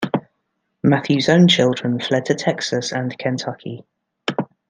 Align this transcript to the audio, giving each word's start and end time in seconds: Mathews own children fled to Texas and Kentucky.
Mathews 0.83 1.29
own 1.29 1.47
children 1.47 1.99
fled 1.99 2.25
to 2.25 2.33
Texas 2.33 2.91
and 2.91 3.15
Kentucky. 3.19 3.83